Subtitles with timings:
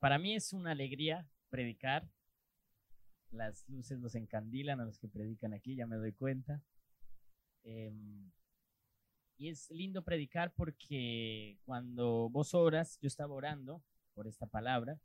[0.00, 2.10] para mí es una alegría predicar.
[3.30, 6.62] Las luces los encandilan a los que predican aquí, ya me doy cuenta.
[7.62, 8.32] Em,
[9.36, 13.84] y es lindo predicar porque cuando vos oras, yo estaba orando
[14.14, 14.98] por esta palabra,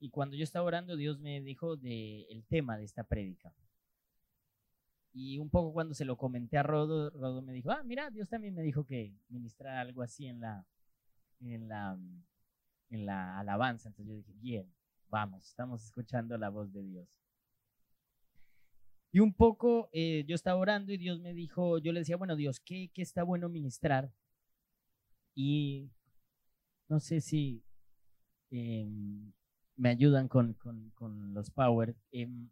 [0.00, 3.54] y cuando yo estaba orando, Dios me dijo del el tema de esta prédica.
[5.12, 8.28] Y un poco cuando se lo comenté a Rodo, Rodo me dijo, ah, mira, Dios
[8.28, 10.66] también me dijo que ministrar algo así en la,
[11.40, 11.96] en la,
[12.90, 13.88] en la alabanza.
[13.88, 14.72] Entonces yo dije, bien,
[15.08, 17.08] vamos, estamos escuchando la voz de Dios.
[19.12, 22.34] Y un poco eh, yo estaba orando y Dios me dijo, yo le decía, bueno,
[22.34, 24.12] Dios, ¿qué, qué está bueno ministrar?
[25.36, 25.92] Y
[26.88, 27.62] no sé si
[28.50, 29.32] em,
[29.76, 31.96] me ayudan con, con, con los Power.
[32.10, 32.50] Em,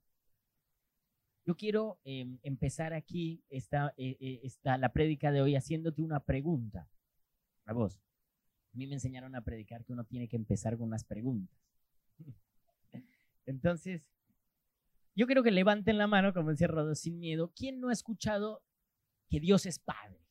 [1.45, 6.21] yo quiero em, empezar aquí esta, eh, eh, esta, la prédica de hoy haciéndote una
[6.21, 6.89] pregunta
[7.67, 8.01] a vos.
[8.73, 11.59] A mí me enseñaron a predicar que uno tiene que empezar con unas preguntas.
[13.45, 14.03] Entonces,
[15.15, 17.53] yo quiero que levanten la mano, como decía Rodo, sin miedo.
[17.55, 18.63] ¿Quién no ha escuchado
[19.29, 20.25] que Dios es Padre?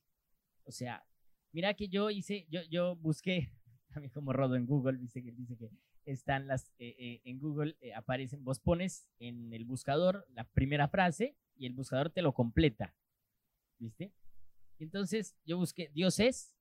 [0.63, 1.05] O sea,
[1.51, 3.51] mira que yo hice, yo, yo busqué,
[3.93, 5.69] también como Rodo en Google, dice que dice que
[6.05, 10.87] están las, eh, eh, en Google eh, aparecen, vos pones en el buscador la primera
[10.87, 12.95] frase y el buscador te lo completa.
[13.77, 14.13] ¿Viste?
[14.79, 16.55] Entonces yo busqué, Dios es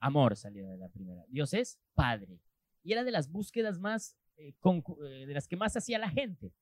[0.00, 1.24] amor, salió de la primera.
[1.28, 2.40] Dios es Padre.
[2.82, 6.52] Y era de las búsquedas más, de las que más hacía la gente.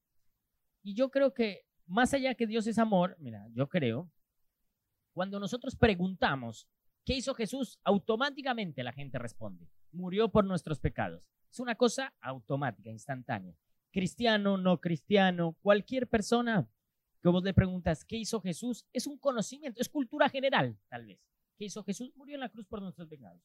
[0.83, 4.11] Y yo creo que más allá que Dios es amor, mira, yo creo,
[5.13, 6.69] cuando nosotros preguntamos,
[7.05, 7.79] ¿qué hizo Jesús?
[7.85, 11.23] Automáticamente la gente responde, murió por nuestros pecados.
[11.51, 13.55] Es una cosa automática, instantánea.
[13.93, 16.69] Cristiano, no cristiano, cualquier persona
[17.23, 18.87] que vos le preguntas, ¿qué hizo Jesús?
[18.93, 21.21] Es un conocimiento, es cultura general, tal vez.
[21.57, 22.13] ¿Qué hizo Jesús?
[22.17, 23.41] Murió en la cruz por nuestros pecados.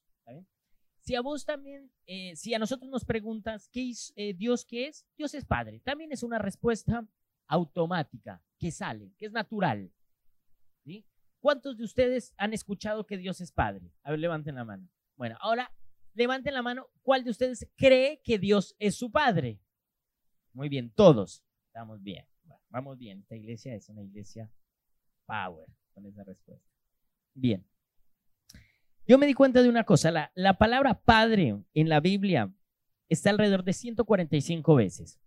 [1.00, 4.88] Si a vos también, eh, si a nosotros nos preguntas, ¿qué es eh, Dios qué
[4.88, 5.08] es?
[5.18, 5.80] Dios es Padre.
[5.80, 7.08] También es una respuesta
[7.48, 9.92] automática que sale, que es natural.
[11.40, 13.94] ¿Cuántos de ustedes han escuchado que Dios es Padre?
[14.04, 14.90] A ver, levanten la mano.
[15.16, 15.72] Bueno, ahora
[16.14, 16.88] levanten la mano.
[17.02, 19.62] ¿Cuál de ustedes cree que Dios es su Padre?
[20.52, 21.44] Muy bien, todos.
[21.68, 22.28] Estamos bien.
[22.68, 23.20] vamos bien.
[23.20, 24.52] Esta iglesia es una iglesia
[25.26, 26.68] power con esa respuesta.
[27.34, 27.66] Bien.
[29.10, 30.12] Yo me di cuenta de una cosa.
[30.12, 32.54] La, la palabra Padre en la Biblia
[33.10, 35.20] está alrededor de 145 veces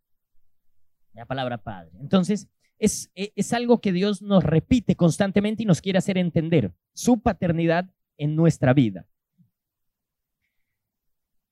[1.15, 1.91] la palabra Padre.
[2.01, 2.49] Entonces,
[2.79, 7.21] es, e, es, algo que Dios nos repite constantemente y nos quiere hacer entender su
[7.21, 9.07] paternidad en nuestra vida.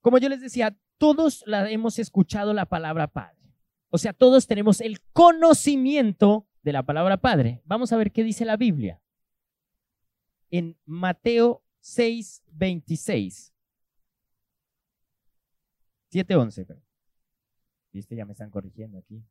[0.01, 3.37] Como yo les decía, todos la hemos escuchado la palabra Padre.
[3.91, 7.61] O sea, todos tenemos el conocimiento de la palabra Padre.
[7.65, 9.01] Vamos a ver qué dice la Biblia.
[10.51, 13.55] En Mateo 6, 26.
[16.09, 16.67] 7, 11.
[17.93, 19.25] Viste, ya me están corrigiendo aquí.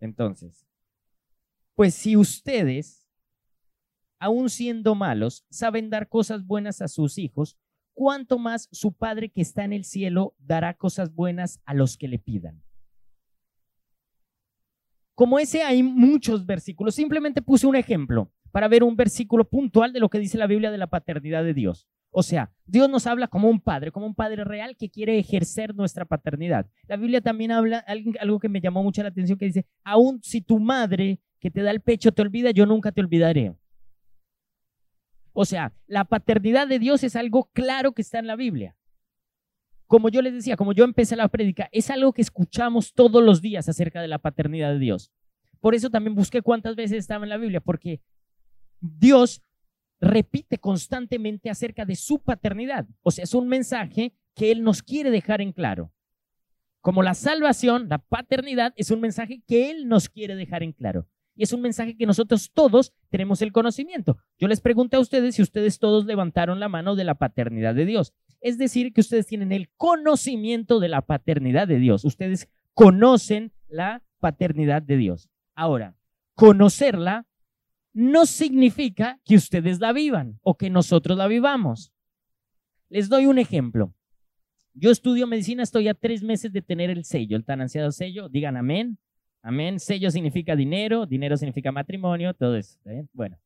[0.00, 0.66] Entonces,
[1.74, 3.06] pues si ustedes,
[4.18, 7.58] aun siendo malos, saben dar cosas buenas a sus hijos,
[7.92, 12.08] ¿cuánto más su Padre que está en el cielo dará cosas buenas a los que
[12.08, 12.62] le pidan?
[15.20, 16.94] Como ese hay muchos versículos.
[16.94, 20.70] Simplemente puse un ejemplo para ver un versículo puntual de lo que dice la Biblia
[20.70, 21.86] de la paternidad de Dios.
[22.10, 25.74] O sea, Dios nos habla como un padre, como un padre real que quiere ejercer
[25.74, 26.70] nuestra paternidad.
[26.88, 27.84] La Biblia también habla
[28.18, 31.60] algo que me llamó mucho la atención que dice, aun si tu madre que te
[31.60, 33.54] da el pecho te olvida, yo nunca te olvidaré.
[35.34, 38.74] O sea, la paternidad de Dios es algo claro que está en la Biblia.
[39.90, 43.42] Como yo les decía, como yo empecé la prédica, es algo que escuchamos todos los
[43.42, 45.10] días acerca de la paternidad de Dios.
[45.58, 48.00] Por eso también busqué cuántas veces estaba en la Biblia, porque
[48.80, 49.42] Dios
[50.00, 52.86] repite constantemente acerca de su paternidad.
[53.02, 55.90] O sea, es un mensaje que Él nos quiere dejar en claro.
[56.80, 61.08] Como la salvación, la paternidad es un mensaje que Él nos quiere dejar en claro.
[61.34, 64.18] Y es un mensaje que nosotros todos tenemos el conocimiento.
[64.38, 67.86] Yo les pregunto a ustedes si ustedes todos levantaron la mano de la paternidad de
[67.86, 68.14] Dios.
[68.40, 72.04] Es decir, que ustedes tienen el conocimiento de la paternidad de Dios.
[72.04, 75.28] Ustedes conocen la paternidad de Dios.
[75.54, 75.96] Ahora,
[76.34, 77.26] conocerla
[77.92, 81.92] no significa que ustedes la vivan o que nosotros la vivamos.
[82.88, 83.94] Les doy un ejemplo.
[84.74, 88.28] Yo estudio medicina, estoy a tres meses de tener el sello, el tan ansiado sello.
[88.28, 88.98] Digan amén.
[89.42, 89.80] Amén.
[89.80, 92.78] Sello significa dinero, dinero significa matrimonio, todo eso.
[93.12, 93.38] Bueno.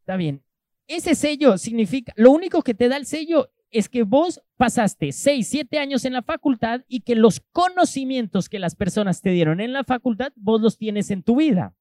[0.00, 0.42] Está bien.
[0.86, 5.48] Ese sello significa, lo único que te da el sello es que vos pasaste seis,
[5.48, 9.72] siete años en la facultad y que los conocimientos que las personas te dieron en
[9.72, 11.74] la facultad, vos los tienes en tu vida.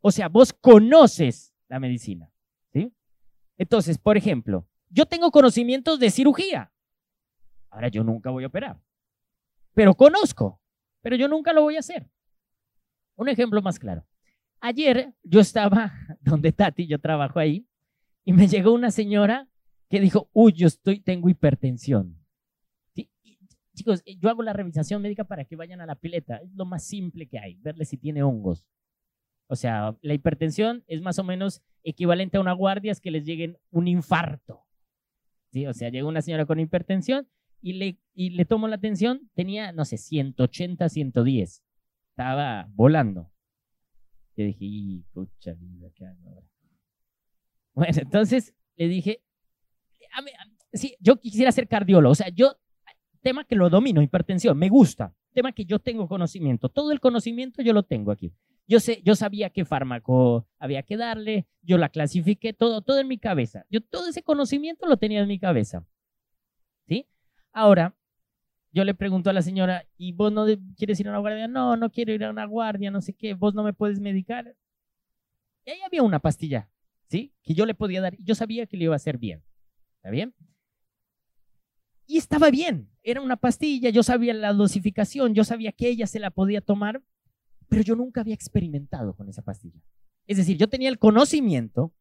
[0.00, 2.32] O sea, vos conoces la medicina.
[2.72, 2.92] ¿sí?
[3.58, 6.72] Entonces, por ejemplo, yo tengo conocimientos de cirugía.
[7.70, 8.80] Ahora yo nunca voy a operar,
[9.74, 10.62] pero conozco,
[11.02, 12.08] pero yo nunca lo voy a hacer.
[13.16, 14.06] Un ejemplo más claro.
[14.60, 17.67] Ayer yo estaba donde Tati, yo trabajo ahí,
[18.28, 19.48] y me llegó una señora
[19.88, 22.22] que dijo, uy, yo estoy, tengo hipertensión.
[23.74, 26.36] Chicos, yo hago la revisación médica para que vayan a la pileta.
[26.36, 28.66] Es lo más simple que hay, verle si tiene hongos.
[29.46, 33.24] O sea, la hipertensión es más o menos equivalente a una guardia, es que les
[33.24, 34.66] lleguen un infarto.
[35.50, 35.66] ¿Sí?
[35.66, 37.26] O sea, llega una señora con hipertensión
[37.62, 41.64] y le, y le tomo la atención, tenía, no sé, 180, 110.
[42.10, 43.32] Estaba volando.
[44.36, 46.42] Yo dije, y vida, ¿qué ahora?
[47.78, 49.22] Bueno, entonces le dije,
[50.72, 52.56] sí, yo quisiera ser cardiólogo, o sea, yo,
[53.20, 57.62] tema que lo domino, hipertensión, me gusta, tema que yo tengo conocimiento, todo el conocimiento
[57.62, 58.32] yo lo tengo aquí.
[58.66, 63.06] Yo sé, yo sabía qué fármaco había que darle, yo la clasifiqué, todo, todo en
[63.06, 63.64] mi cabeza.
[63.70, 65.86] Yo todo ese conocimiento lo tenía en mi cabeza.
[66.88, 67.06] ¿Sí?
[67.52, 67.96] Ahora,
[68.72, 70.46] yo le pregunto a la señora, ¿y vos no
[70.76, 71.46] quieres ir a una guardia?
[71.46, 74.56] No, no quiero ir a una guardia, no sé qué, vos no me puedes medicar.
[75.64, 76.68] Y ahí había una pastilla,
[77.08, 77.34] ¿sí?
[77.42, 79.42] Que yo le podía dar y yo sabía que le iba a hacer bien.
[79.96, 80.34] ¿Está bien?
[82.06, 86.18] Y estaba bien, era una pastilla, yo sabía la dosificación, yo sabía que ella se
[86.18, 87.02] la podía tomar,
[87.68, 89.82] pero yo nunca había experimentado con esa pastilla.
[90.26, 91.92] Es decir, yo tenía el conocimiento,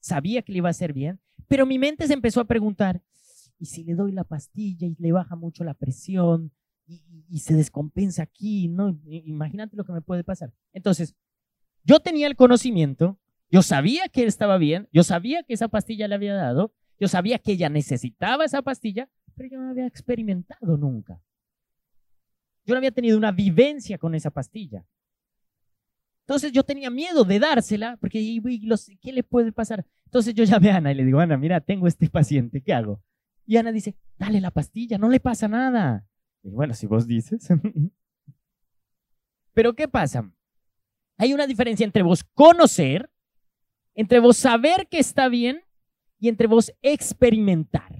[0.00, 3.02] sabía que le iba a hacer bien, pero mi mente se empezó a preguntar,
[3.58, 6.52] ¿y si le doy la pastilla y le baja mucho la presión
[6.86, 8.68] y, se descompensa aquí?
[8.68, 8.98] ¿no?
[9.04, 10.54] Imagínate lo que me puede pasar.
[10.72, 11.14] Entonces,
[11.84, 13.18] yo tenía el conocimiento,
[13.54, 17.38] yo sabía que estaba bien, yo sabía que esa pastilla le había dado, yo sabía
[17.38, 21.22] que ella necesitaba esa pastilla, pero yo no había experimentado nunca.
[22.66, 24.84] Yo no había tenido una vivencia con esa pastilla.
[26.22, 28.40] Entonces yo tenía miedo de dársela, porque
[29.00, 29.86] ¿qué le puede pasar?
[30.06, 33.04] Entonces yo llamé a Ana y le digo, Ana, mira, tengo este paciente, ¿qué hago?
[33.46, 36.04] Y Ana dice, dale la pastilla, no le pasa nada.
[36.42, 37.46] Y bueno, si vos dices.
[39.52, 40.28] Pero ¿qué pasa?
[41.18, 43.12] Hay una diferencia entre vos conocer,
[43.94, 45.62] entre vos saber que está bien
[46.18, 47.92] y entre vos experimentar.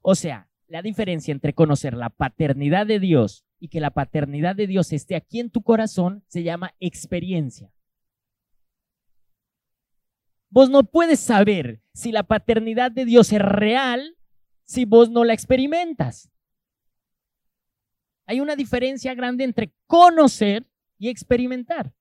[0.00, 4.66] O sea, la diferencia entre conocer la paternidad de Dios y que la paternidad de
[4.66, 7.72] Dios esté aquí en tu corazón se llama experiencia.
[10.50, 14.16] Vos no puedes saber si la paternidad de Dios es real
[14.64, 16.30] si vos no la experimentas.
[18.26, 20.66] Hay una diferencia grande entre conocer
[20.98, 21.94] y experimentar.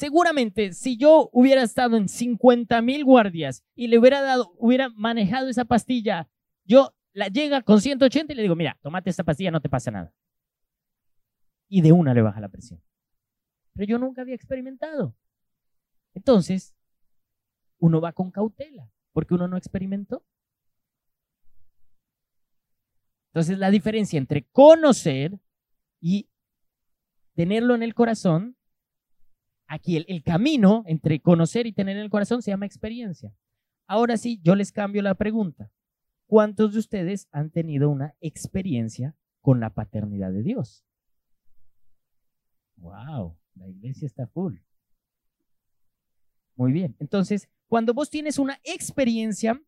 [0.00, 5.48] Seguramente, si yo hubiera estado en 50 mil guardias y le hubiera dado, hubiera manejado
[5.48, 6.26] esa pastilla,
[6.64, 9.90] yo la llega con 180 y le digo, mira, tomate esta pastilla, no te pasa
[9.90, 10.14] nada.
[11.68, 12.82] Y de una le baja la presión.
[13.74, 15.14] Pero yo nunca había experimentado.
[16.14, 16.74] Entonces,
[17.76, 20.24] uno va con cautela, porque uno no experimentó.
[23.32, 25.38] Entonces, la diferencia entre conocer
[26.00, 26.30] y
[27.34, 28.56] tenerlo en el corazón,
[29.70, 33.32] aquí el, camino entre conocer y tener en el corazón se llama experiencia.
[33.86, 35.70] Ahora sí, yo les cambio la pregunta.
[36.26, 40.84] ¿Cuántos de ustedes han tenido una experiencia con la paternidad de Dios?
[42.76, 44.58] Wow, la iglesia está full.
[46.56, 49.62] Muy bien, entonces, cuando vos tienes una experiencia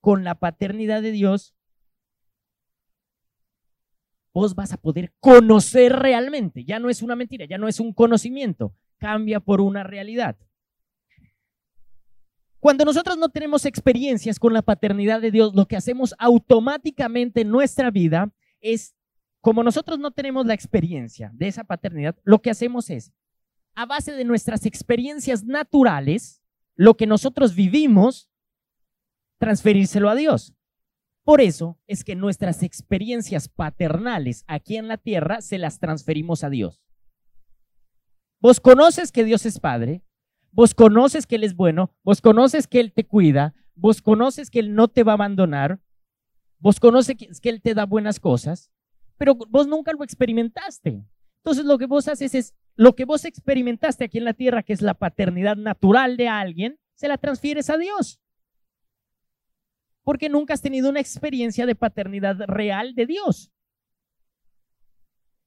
[0.00, 1.56] con la paternidad de Dios,
[4.32, 6.64] vos vas a poder conocer realmente.
[6.64, 8.74] Ya no es una mentira, ya no es un conocimiento,
[9.04, 10.34] cambia por una realidad.
[12.58, 17.50] Cuando nosotros no tenemos experiencias con la paternidad de Dios, lo que hacemos automáticamente en
[17.50, 18.32] nuestra vida
[18.62, 18.96] es,
[19.42, 23.12] como nosotros no tenemos la experiencia de esa paternidad, lo que hacemos es,
[23.74, 26.42] a base de nuestras experiencias naturales,
[26.74, 28.30] lo que nosotros vivimos,
[29.36, 30.54] transferírselo a Dios.
[31.24, 36.48] Por eso es que nuestras experiencias paternales aquí en la tierra se las transferimos a
[36.48, 36.83] Dios.
[38.44, 40.02] Vos conoces que Dios es Padre,
[40.54, 44.60] Vos conoces que Él es bueno, vos conoces que Él te cuida, vos conoces que
[44.60, 45.80] Él no te va a abandonar,
[46.60, 48.70] vos conoces que, Él te da buenas cosas,
[49.16, 51.04] pero vos nunca lo experimentaste.
[51.38, 54.74] Entonces lo que vos haces es, lo que vos experimentaste aquí en la tierra, que
[54.74, 58.20] es la paternidad natural de alguien, se la transfieres a Dios.
[60.04, 63.50] Porque nunca has tenido una experiencia de paternidad real de Dios.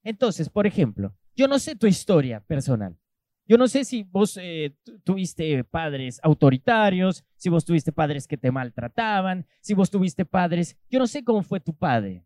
[0.03, 2.97] Entonces, por ejemplo, yo no sé tu historia personal,
[3.45, 8.51] yo no sé si vos eh, tuviste padres autoritarios, si vos tuviste padres que te
[8.51, 12.25] maltrataban, si vos tuviste padres, yo no sé cómo fue tu padre,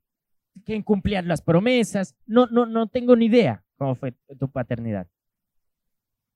[0.66, 5.08] que incumplían las promesas, no, no, no tengo ni idea cómo fue tu paternidad.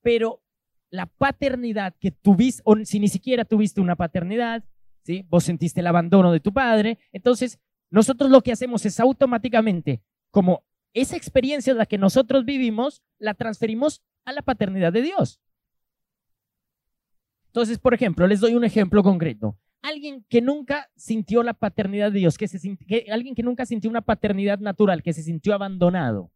[0.02, 0.42] Pero
[0.90, 4.64] la paternidad que tuviste, o si ni siquiera tuviste una paternidad,
[5.02, 5.24] ¿sí?
[5.28, 7.58] vos sentiste el abandono de tu padre, entonces
[7.90, 10.64] nosotros lo que hacemos es automáticamente, como
[10.96, 15.40] esa experiencia la que nosotros vivimos, la transferimos a la paternidad de Dios.
[17.48, 19.58] Entonces, por ejemplo, les doy un ejemplo concreto.
[19.82, 22.58] Alguien que nunca sintió la paternidad de Dios, que, se,
[23.10, 26.32] alguien que nunca sintió una paternidad natural, que se sintió abandonado.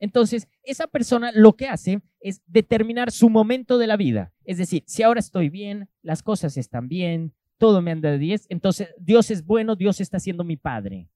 [0.00, 4.32] Entonces, esa persona lo que hace es determinar su momento de la vida.
[4.44, 8.46] Es decir, si ahora estoy bien, las cosas están bien, todo me anda de 10,
[8.48, 11.10] entonces Dios es bueno, Dios está siendo mi padre.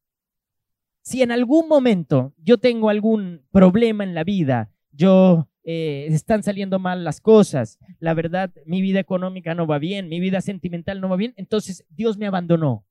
[1.03, 6.79] Si en algún momento yo tengo algún problema en la vida, yo eh, están saliendo
[6.79, 11.09] mal las cosas, la verdad, mi vida económica no va bien, mi vida sentimental no
[11.09, 12.87] va bien, entonces Dios me abandonó.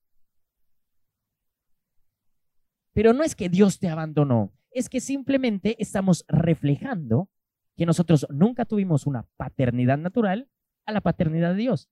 [2.93, 7.29] Pero no es que Dios te abandonó, es que simplemente estamos reflejando
[7.77, 10.49] que nosotros nunca tuvimos una paternidad natural
[10.85, 11.89] a la paternidad de Dios.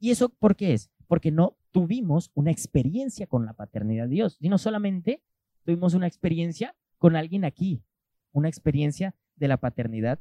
[0.00, 0.90] ¿Y eso por qué es?
[1.06, 5.22] Porque no tuvimos una experiencia con la paternidad de Dios, sino solamente
[5.64, 7.82] tuvimos una experiencia con alguien aquí,
[8.32, 10.20] una experiencia de la paternidad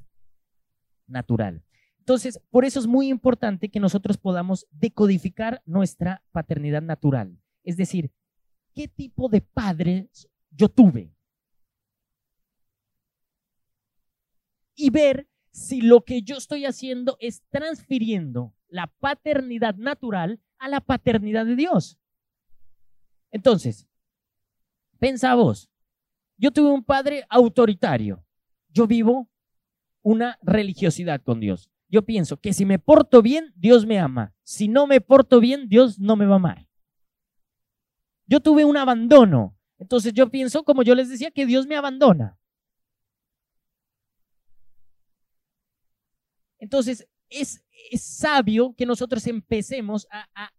[1.07, 1.63] natural.
[1.99, 7.37] Entonces, por eso es muy importante que nosotros podamos decodificar nuestra paternidad natural.
[7.63, 8.11] Es decir,
[8.73, 10.09] ¿qué tipo de padre
[10.51, 11.13] yo tuve?
[14.79, 20.79] y ver si lo que yo estoy haciendo es transfiriendo la paternidad natural a la
[20.79, 21.99] paternidad de Dios.
[23.29, 23.88] Entonces,
[24.99, 25.69] pensa vos,
[26.37, 28.23] yo tuve un padre autoritario,
[28.69, 29.29] yo vivo
[30.01, 31.69] una religiosidad con Dios.
[31.89, 34.33] Yo pienso que si me porto bien, Dios me ama.
[34.43, 36.67] Si no me porto bien, Dios no me va a amar.
[38.27, 39.57] Yo tuve un abandono.
[39.79, 42.37] Entonces yo pienso, como yo les decía, que Dios me abandona.
[46.59, 47.63] Entonces, es,
[47.93, 50.49] sabio que nosotros empecemos a,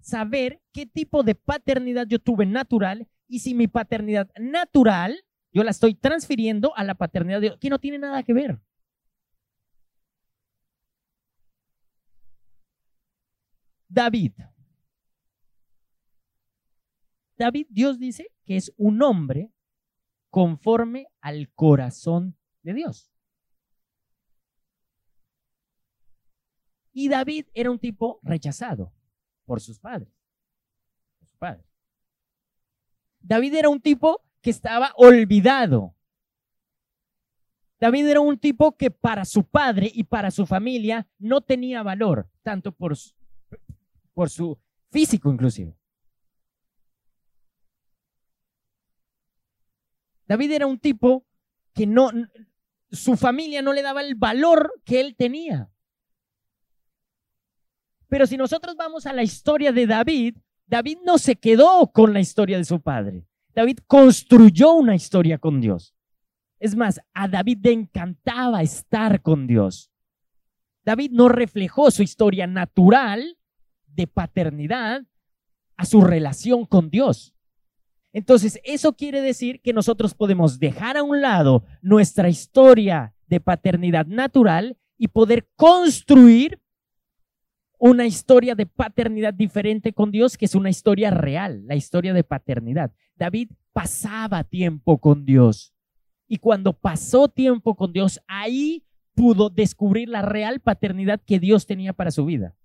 [0.00, 5.72] saber qué tipo de paternidad yo tuve natural y si mi paternidad natural yo la
[5.72, 8.60] estoy transfiriendo a la paternidad de Dios, que no tiene nada que ver.
[13.88, 14.34] David.
[17.36, 19.52] David, Dios dice que es un hombre
[20.30, 23.12] conforme al corazón de Dios.
[26.92, 28.92] Y David era un tipo rechazado
[29.44, 30.12] por sus padres.
[33.24, 35.96] David era un tipo que estaba olvidado.
[37.80, 42.30] David era un tipo que para su padre y para su familia no tenía valor,
[42.42, 44.58] tanto por su,
[44.90, 45.74] físico inclusive.
[50.26, 51.26] David era un tipo
[51.72, 52.10] que no,
[52.90, 55.70] su familia no le daba el valor que él tenía.
[58.08, 60.36] Pero si nosotros vamos a la historia de David,
[60.66, 63.26] David no se quedó con la historia de su padre.
[63.54, 65.94] David construyó una historia con Dios.
[66.58, 69.90] Es más, a David le encantaba estar con Dios.
[70.84, 73.38] David no reflejó su historia natural
[73.86, 75.02] de paternidad
[75.76, 77.34] a su relación con Dios.
[78.12, 84.06] Entonces, eso quiere decir que nosotros podemos dejar a un lado nuestra historia de paternidad
[84.06, 86.60] natural y poder construir
[87.86, 92.24] una historia de paternidad diferente con Dios, que es una historia real, la historia de
[92.24, 92.94] paternidad.
[93.14, 95.74] David pasaba tiempo con Dios.
[96.26, 101.92] Y cuando pasó tiempo con Dios, ahí pudo descubrir la real paternidad que Dios tenía
[101.92, 102.56] para su vida.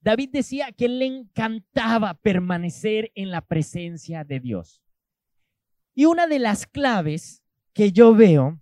[0.00, 4.80] David decía que le encantaba permanecer en la presencia de Dios.
[5.92, 7.43] Y una de las claves
[7.74, 8.60] que yo veo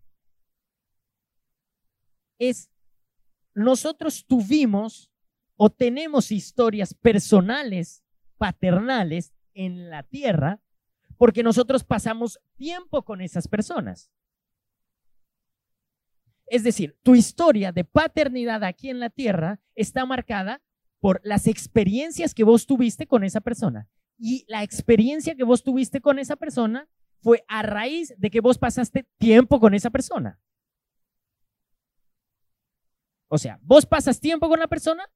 [2.39, 2.71] es,
[3.55, 5.11] nosotros tuvimos
[5.57, 8.03] o tenemos historias personales,
[8.39, 10.61] paternales en la tierra,
[11.19, 14.11] porque nosotros pasamos tiempo con esas personas.
[16.47, 20.63] Es decir, tu historia de paternidad aquí en la tierra está marcada
[20.99, 23.89] por las experiencias que vos tuviste con esa persona.
[24.19, 26.89] Y la experiencia que vos tuviste con esa persona
[27.23, 30.41] fue a raíz de que vos pasaste tiempo con esa persona.
[33.29, 35.09] O sea, vos pasas tiempo con la persona,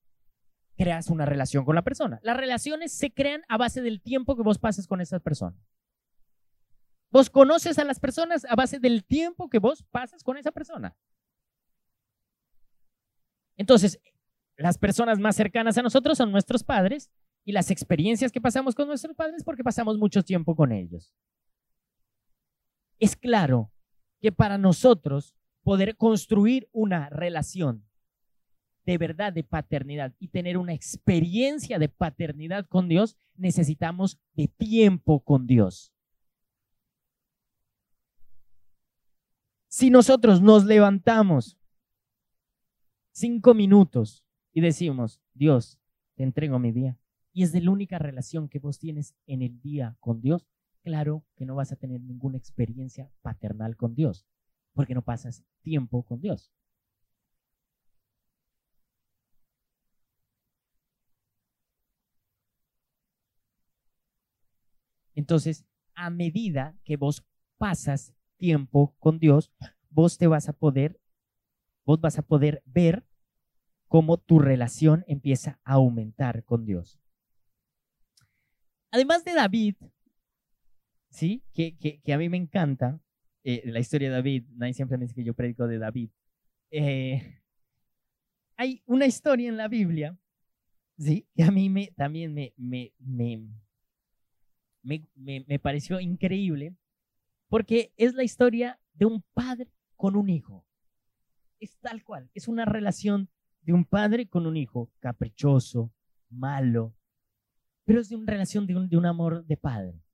[0.77, 2.21] creas una relación con la persona.
[2.23, 5.57] Las relaciones se crean a base del tiempo que vos pasas con esa persona.
[7.11, 10.97] Vos conoces a las personas a base del tiempo que vos pasas con esa persona.
[13.57, 14.01] Entonces,
[14.57, 17.11] las personas más cercanas a nosotros son nuestros padres
[17.45, 21.13] y las experiencias que pasamos con nuestros padres porque pasamos mucho tiempo con ellos.
[22.99, 23.73] Es claro
[24.21, 27.87] que para nosotros poder construir una relación
[28.85, 35.21] de verdad de paternidad y tener una experiencia de paternidad con Dios, necesitamos de tiempo
[35.21, 35.93] con Dios.
[39.67, 41.59] Si nosotros nos levantamos
[43.11, 45.79] cinco minutos y decimos, Dios,
[46.15, 46.97] te entrego mi día,
[47.33, 50.47] y es de la única relación que vos tienes en el día con Dios,
[50.87, 54.25] claro que no vas a tener ninguna experiencia paternal con Dios,
[54.73, 56.53] porque no pasas tiempo con Dios.
[65.17, 65.65] Entonces,
[65.97, 67.27] a medida que vos
[67.59, 69.51] pasas tiempo con Dios,
[69.91, 71.01] vos te vas a poder,
[71.85, 73.05] vos vas a poder ver
[73.89, 77.01] cómo tu relación empieza a aumentar con Dios.
[78.93, 79.75] Además de David,
[81.17, 81.43] ¿sí?
[81.55, 83.01] Que, que, a mí me encanta
[83.43, 84.45] eh, la historia de David.
[84.55, 86.11] Nadie siempre me dice que yo predico de David.
[86.71, 87.41] Eh,
[88.57, 90.19] hay una historia en la Biblia,
[90.99, 91.27] ¿sí?
[91.35, 93.49] Que a mí me, también me, me, me,
[94.83, 96.77] me, me pareció increíble,
[97.49, 100.67] porque es la historia de un padre con un hijo.
[101.59, 103.31] Es tal cual, es una relación
[103.63, 105.91] de un padre con un hijo, caprichoso,
[106.29, 106.95] malo,
[107.87, 110.06] pero es de una relación de un, de un amor de padre.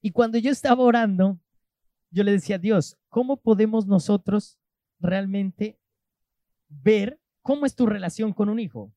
[0.00, 1.40] Y cuando yo estaba orando,
[2.10, 4.58] yo le decía a Dios, ¿cómo podemos nosotros
[4.98, 5.78] realmente
[6.68, 8.92] ver cómo es tu relación con un hijo?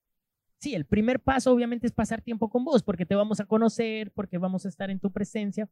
[0.60, 4.12] Sí, el primer paso obviamente es pasar tiempo con vos, porque te vamos a conocer,
[4.12, 5.70] porque vamos a estar en tu presencia.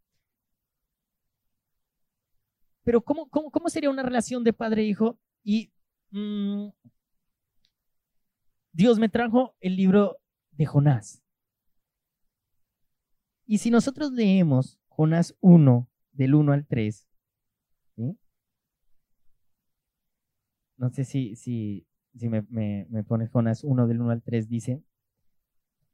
[2.83, 5.19] Pero ¿cómo, cómo, sería una relación de padre-hijo?
[5.43, 6.69] E y mm,
[8.71, 11.21] Dios me trajo el libro de Jonás.
[13.45, 17.07] Y si nosotros leemos Jonás 1, del 1 al 3,
[20.77, 21.85] no sé si, si,
[22.15, 24.83] si me, me, me Jonás 1 del 1 al 3, dice,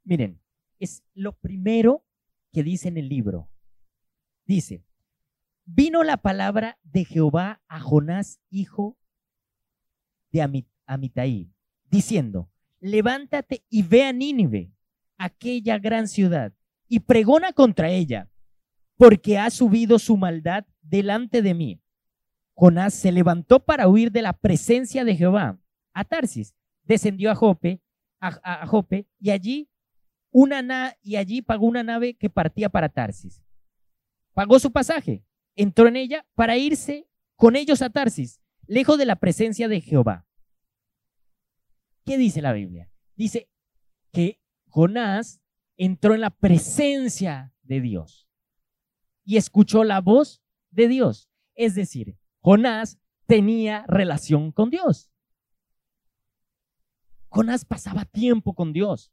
[0.05, 0.39] miren,
[0.79, 2.05] es lo primero
[2.53, 3.49] que dice en el libro.
[4.45, 4.85] Dice,
[5.65, 8.97] vino la palabra de Jehová a Jonás, hijo
[10.31, 10.41] de
[10.85, 11.51] Amitai,
[11.89, 14.71] diciendo, levántate y ve a Nínive,
[15.17, 16.53] aquella gran ciudad,
[16.87, 18.29] y pregona contra ella,
[18.97, 21.81] porque ha subido su maldad delante de mí.
[22.53, 25.59] Jonás se levantó para huir de la presencia de Jehová
[25.93, 27.81] a Tarsis, descendió a Jope,
[28.19, 28.67] a,
[29.19, 29.69] y allí
[31.01, 33.43] y allí pagó una nave que partía para Tarsis.
[34.33, 35.23] Pagó su pasaje,
[35.55, 40.25] entró en ella para irse con ellos a Tarsis, lejos de la presencia de Jehová.
[42.05, 42.89] ¿Qué dice la Biblia?
[43.15, 43.49] Dice
[44.11, 45.41] que Jonás
[45.77, 48.27] entró en la presencia de Dios
[49.23, 51.29] y escuchó la voz de Dios.
[51.55, 55.11] Es decir, Jonás tenía relación con Dios.
[57.29, 59.11] Jonás pasaba tiempo con Dios.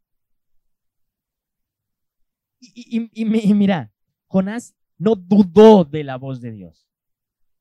[2.61, 3.93] Y, mira,
[4.27, 6.87] Jonás no dudó de la voz de Dios.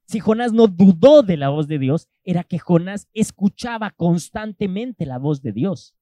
[0.05, 5.19] Si Jonás no dudó de la voz de Dios, era que Jonás escuchaba constantemente la
[5.19, 5.95] voz de Dios.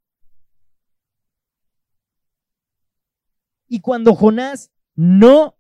[3.68, 5.57] Y cuando Jonás no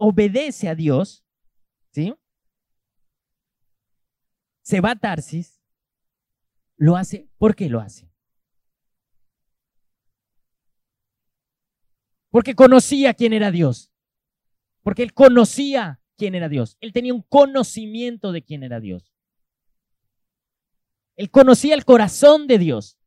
[0.00, 1.24] obedece a Dios,
[1.90, 2.14] ¿sí?
[4.62, 5.60] Se va a Tarsis,
[6.76, 8.10] lo hace, ¿por qué lo hace?
[12.30, 13.92] Porque conocía quién era Dios.
[14.82, 16.78] Porque él conocía quién era Dios.
[16.80, 19.12] Él tenía un conocimiento de quién era Dios.
[21.16, 22.98] Él conocía el corazón de Dios.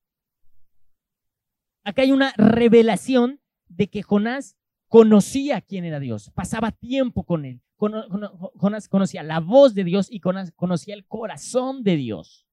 [1.84, 4.58] Acá hay una revelación de que Jonás
[4.94, 7.60] conocía quién era Dios, pasaba tiempo con él.
[7.80, 12.46] Jonás conocía la voz de Dios y conocía el corazón de Dios.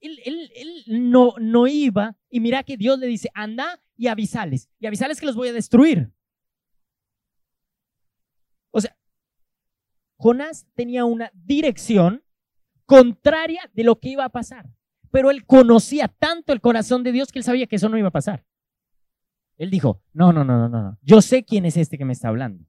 [0.00, 5.18] Él, no, no, iba y mira que Dios le dice, anda y avisales, y avisales
[5.18, 6.12] que los voy a destruir.
[8.70, 8.94] O sea,
[10.18, 12.22] Jonás tenía una dirección
[12.84, 14.75] contraria de lo que iba a pasar
[15.16, 18.08] pero él conocía tanto el corazón de Dios que él sabía que eso no iba
[18.08, 18.44] a pasar.
[19.56, 22.28] Él dijo, no, no, no, no, no, yo sé quién es este que me está
[22.28, 22.66] hablando.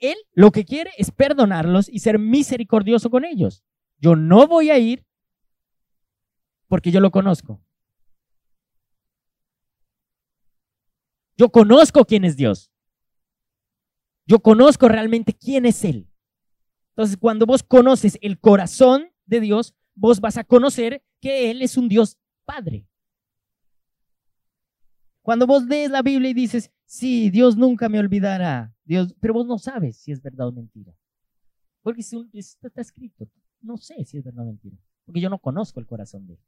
[0.00, 3.62] Él lo que quiere es perdonarlos y ser misericordioso con ellos.
[3.98, 5.04] Yo no voy a ir
[6.66, 7.60] porque yo lo conozco.
[11.36, 12.72] Yo conozco quién es Dios.
[14.24, 16.08] Yo conozco realmente quién es Él.
[16.92, 21.76] Entonces, cuando vos conoces el corazón de Dios, vos vas a conocer que Él es
[21.76, 22.86] un Dios Padre.
[25.22, 29.46] Cuando vos lees la Biblia y dices, sí, Dios nunca me olvidará, Dios, pero vos
[29.46, 30.94] no sabes si es verdad o mentira.
[31.82, 33.28] Porque está escrito,
[33.60, 36.40] no sé si es verdad o mentira, porque yo no conozco el corazón de él.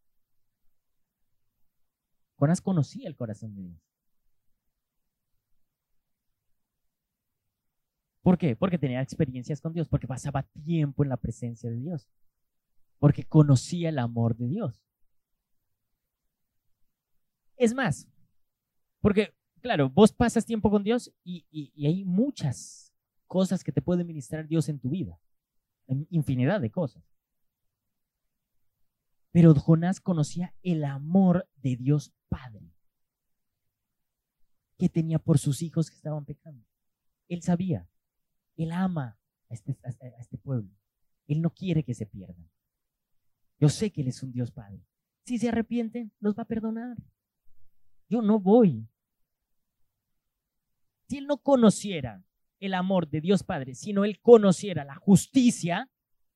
[2.37, 3.83] Jonás conocía el corazón de Dios.
[8.23, 8.57] ¿Por qué?
[8.57, 12.09] Porque tenía experiencias con Dios, porque pasaba tiempo en la presencia de Dios,
[13.01, 14.85] porque conocía el amor de Dios.
[17.57, 18.07] Es más,
[19.01, 21.45] porque, claro, vos pasas tiempo con Dios y,
[21.85, 22.95] hay muchas
[23.27, 25.19] cosas que te puede ministrar Dios en tu vida,
[26.11, 27.03] infinidad de cosas.
[29.33, 32.73] Pero Jonás conocía el amor de Dios Padre
[34.77, 36.67] que tenía por sus hijos que estaban pecando.
[37.29, 37.89] Él sabía,
[38.57, 39.77] él ama a este,
[40.19, 40.71] este pueblo.
[41.27, 42.51] Él no quiere que se pierdan.
[43.61, 44.85] Yo sé que Él es un Dios Padre.
[45.25, 46.97] Si se arrepienten, los va a perdonar.
[48.09, 48.89] Yo no voy.
[51.09, 52.25] Si Él no conociera
[52.59, 55.91] el amor de Dios Padre, sino Él conociera la justicia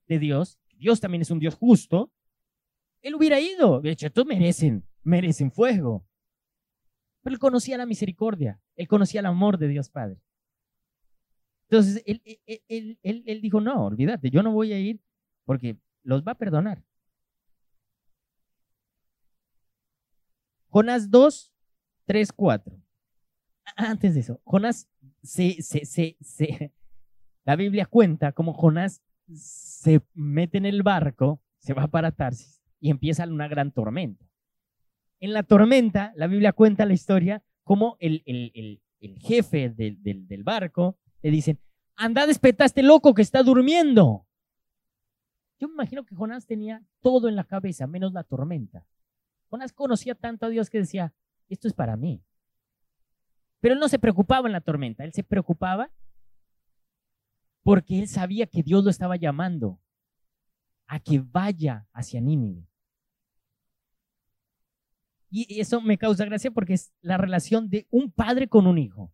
[0.07, 2.13] de Dios, Dios también es un Dios justo,
[3.01, 3.81] Él hubiera ido.
[3.81, 6.07] De hecho, estos merecen merecen fuego.
[7.23, 10.21] Pero él conocía la misericordia, él conocía el amor de Dios Padre.
[11.69, 12.21] Entonces, él,
[12.69, 15.01] él, él, dijo, no, olvídate, yo no voy a ir
[15.45, 16.85] porque los va a perdonar.
[20.75, 21.53] Jonás 2,
[22.07, 22.77] 3, 4.
[23.77, 24.89] Antes de eso, Jonás
[25.23, 26.73] se, se, se, se,
[27.45, 29.01] la Biblia cuenta como Jonás
[29.33, 34.27] se mete en el barco, se va para Tarsis y empieza una gran tormenta.
[35.21, 38.81] En la tormenta, la Biblia cuenta la historia como el,
[39.21, 41.61] jefe del, barco le dicen,
[41.95, 44.27] anda, despeta a este loco que está durmiendo.
[45.61, 48.85] Yo me imagino que Jonás tenía todo en la cabeza, menos la tormenta.
[49.75, 51.15] Conocía tanto a Dios que decía,
[51.49, 52.23] esto es para mí.
[53.61, 55.91] Pero él no se preocupaba en la tormenta, él se preocupaba
[57.63, 59.81] porque él sabía que Dios lo estaba llamando
[60.87, 62.69] a que vaya hacia Nínive.
[65.31, 69.13] Y eso me causa gracia porque es la relación de un padre con un hijo.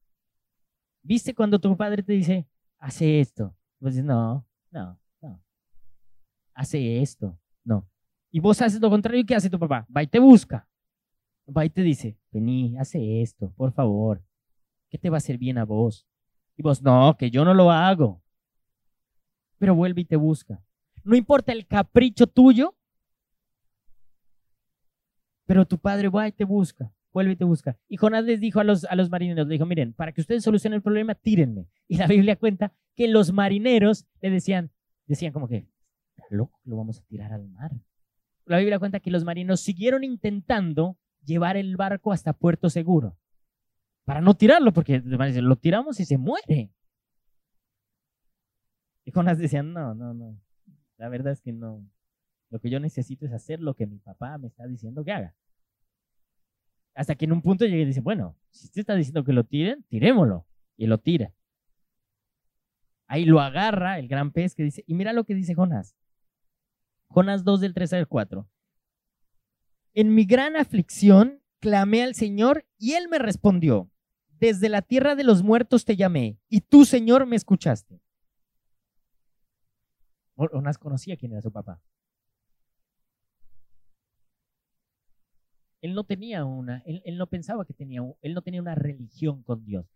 [1.02, 2.46] ¿Viste cuando tu padre te dice,
[2.78, 3.56] hace esto?
[3.78, 5.42] Dices, no, no, no.
[6.52, 7.38] Hace esto.
[8.30, 9.86] Y vos haces lo contrario, ¿y qué hace tu papá?
[9.94, 10.68] Va y te busca.
[11.56, 14.22] Va y te dice, vení, hace esto, por favor.
[14.88, 16.06] ¿Qué te va a hacer bien a vos?
[16.56, 18.22] Y vos, no, que yo no lo hago.
[19.58, 20.62] Pero vuelve y te busca.
[21.02, 22.76] No importa el capricho tuyo,
[25.46, 27.76] pero tu padre va y te busca, vuelve y te busca.
[27.88, 30.44] Y Jonás les dijo a los, a los marineros, le dijo, miren, para que ustedes
[30.44, 31.66] solucionen el problema, tírenme.
[31.88, 34.70] Y la Biblia cuenta que los marineros le decían,
[35.06, 35.66] decían como que,
[36.28, 37.72] loco, lo vamos a tirar al mar.
[38.44, 43.16] La Biblia cuenta que los marineros siguieron intentando llevar el barco hasta puerto seguro
[44.04, 46.72] para no tirarlo, porque lo tiramos y se muere.
[49.04, 50.36] Y Jonás decía, no, no, no,
[50.96, 51.88] la verdad es que no,
[52.50, 55.34] lo que yo necesito es hacer lo que mi papá me está diciendo que haga.
[56.94, 59.44] Hasta que en un punto llegue y dice, bueno, si usted está diciendo que lo
[59.44, 60.44] tiren, tirémoslo.
[60.76, 61.32] Y lo tira.
[63.06, 65.94] Ahí lo agarra el gran pez que dice, y mira lo que dice Jonás.
[67.10, 68.48] Jonás 2 del 3 al 4.
[69.94, 73.90] En mi gran aflicción clamé al Señor y él me respondió,
[74.38, 78.00] desde la tierra de los muertos te llamé y tú, Señor, me escuchaste.
[80.36, 81.82] Jonás conocía quién era su papá.
[85.82, 89.64] Él no tenía una, él, no pensaba que tenía, él no tenía una religión con
[89.64, 89.86] Dios.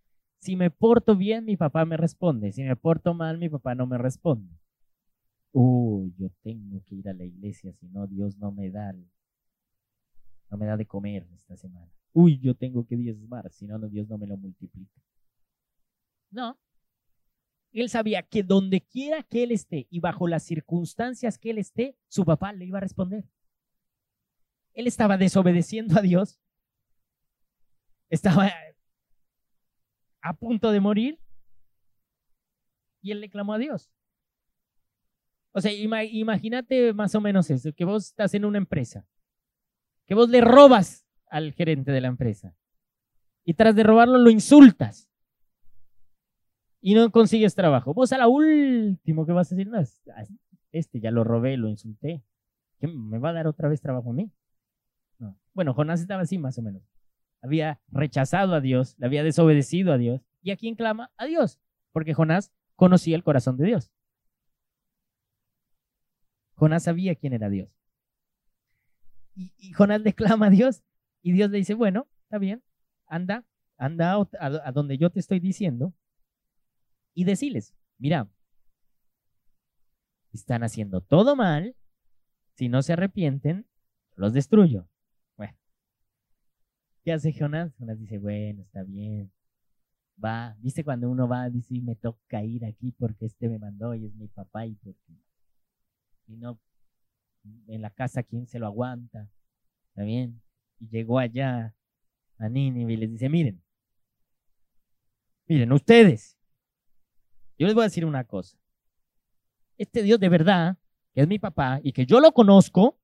[0.40, 2.53] Si me porto bien, mi papá me responde.
[2.53, 4.59] Si me porto mal, mi papá no me responde.
[5.57, 8.93] Uy, yo tengo que ir a la iglesia, si no, Dios no me da,
[10.51, 11.88] no me da de comer esta semana.
[12.12, 15.01] Uy, yo tengo que diezmar, si no, Dios no me lo multiplica.
[16.33, 16.59] No.
[17.71, 21.97] Él sabía que donde quiera que él esté y bajo las circunstancias que él esté,
[22.09, 23.25] su papá le iba a responder.
[24.73, 26.40] Él estaba desobedeciendo a Dios.
[28.11, 28.51] Estaba
[30.21, 31.21] a punto de morir.
[33.03, 33.93] Y él le clamó a Dios.
[35.57, 39.07] O sea, imagínate más o menos eso, que vos estás en una empresa,
[40.05, 42.57] que vos le robas al gerente de la empresa
[43.45, 45.09] y tras de robarlo lo insultas
[46.81, 47.95] y no consigues trabajo.
[47.95, 49.81] Vos a la último que vas a decir, no,
[50.73, 52.25] este ya lo robé, lo insulté,
[52.81, 54.33] ¿qué me va a dar otra vez trabajo a mí?
[55.53, 56.83] Bueno, Jonás estaba así más o menos.
[57.43, 60.21] Había rechazado a Dios, le había desobedecido a Dios.
[60.43, 61.12] ¿Y a quién clama?
[61.17, 61.61] A Dios,
[61.93, 63.93] porque Jonás conocía el corazón de Dios.
[66.55, 67.69] Jonás sabía quién era Dios.
[69.35, 70.83] Y, Jonás le clama a Dios
[71.23, 72.62] y Dios le dice, bueno, está bien,
[73.07, 73.45] anda,
[73.77, 75.93] anda a, donde yo te estoy diciendo
[77.14, 78.29] y deciles, mira,
[80.33, 81.75] están haciendo todo mal,
[82.55, 83.67] si no se arrepienten,
[84.14, 84.88] los destruyo.
[85.37, 85.57] Bueno,
[87.03, 87.75] ¿qué hace Jonás?
[87.77, 89.33] Jonás dice, bueno, está bien,
[90.23, 94.07] va, dice cuando uno va, dice, me toca ir aquí porque este me mandó y
[94.07, 95.14] es mi papá y porque,
[96.27, 96.61] y no,
[97.67, 99.29] en la casa, ¿quién se lo aguanta?
[99.89, 100.43] ¿Está bien?
[100.81, 101.77] Y llegó allá
[102.39, 103.63] a Nínive y les dice, miren,
[105.47, 106.39] miren, ustedes,
[107.59, 108.59] yo les voy a decir una cosa,
[109.79, 110.79] este Dios de verdad,
[111.15, 113.01] que es mi papá y que yo lo conozco,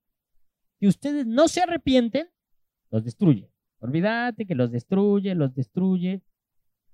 [0.79, 2.29] y ustedes no se arrepienten,
[2.91, 3.53] los destruye.
[3.81, 6.23] Olvídate que los destruye, los destruye,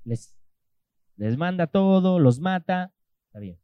[0.04, 0.36] les,
[1.16, 2.92] les manda todo, los mata.
[3.26, 3.58] Está bien.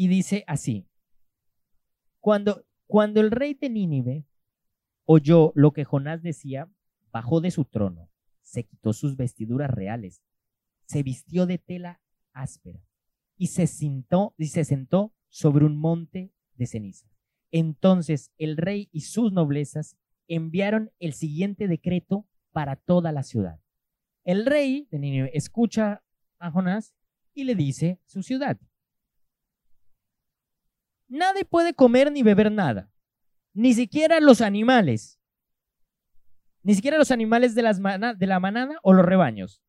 [0.00, 0.88] Y dice así,
[2.20, 4.24] cuando, cuando el rey de Nínive
[5.04, 6.72] oyó lo que Jonás decía,
[7.12, 8.08] bajó de su trono,
[8.40, 10.22] se quitó sus vestiduras reales,
[10.86, 12.00] se vistió de tela
[12.32, 12.80] áspera
[13.36, 17.06] y se sentó, y se sentó sobre un monte de ceniza.
[17.50, 23.60] Entonces el rey y sus noblezas enviaron el siguiente decreto para toda la ciudad.
[24.24, 26.02] El rey de Nínive escucha
[26.38, 26.94] a Jonás
[27.34, 28.58] y le dice su ciudad.
[31.10, 32.90] Nadie puede comer ni beber nada,
[33.52, 35.20] ni siquiera los animales,
[36.62, 37.62] ni siquiera los animales de,
[38.16, 39.60] de la manada o los rebaños.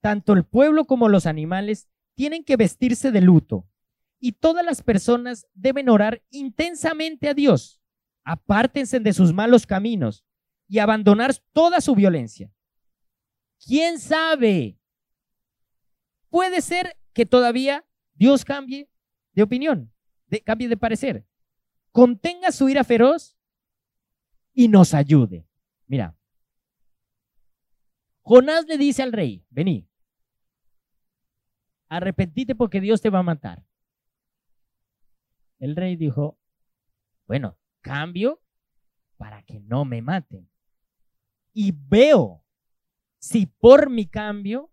[0.00, 3.66] Tanto el pueblo como los animales tienen que vestirse de luto
[4.20, 7.80] y todas las personas deben orar intensamente a Dios
[8.24, 10.24] apártense de sus malos caminos
[10.68, 12.52] y abandonar toda su violencia.
[13.66, 14.78] ¿Quién sabe?
[16.28, 17.84] Puede ser que todavía
[18.14, 18.88] Dios cambie
[19.32, 19.92] de opinión,
[20.30, 21.26] de, cambie de parecer,
[21.92, 23.36] contenga su ira feroz
[24.52, 25.46] y nos ayude.
[25.86, 26.16] Mira,
[28.22, 29.88] Jonás le dice al rey, vení,
[31.88, 33.66] arrepentite porque Dios te va a matar.
[35.58, 36.38] El rey dijo,
[37.26, 38.40] bueno, cambio
[39.16, 40.48] para que no me maten.
[41.52, 42.44] Y veo
[43.18, 44.72] si por mi cambio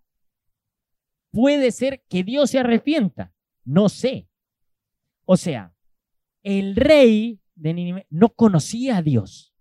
[1.31, 3.33] puede ser que Dios se arrepienta.
[3.65, 4.26] No sé.
[5.29, 5.75] O sea,
[6.41, 9.53] el rey de Nínive no conocía a Dios.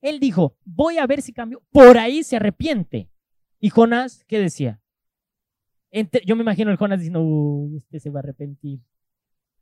[0.00, 1.62] Él dijo, voy a ver si cambio.
[1.70, 3.08] Por ahí se arrepiente.
[3.58, 4.78] Y Jonás, ¿qué decía?
[6.24, 8.80] yo me imagino el Jonás diciendo, este se va a arrepentir.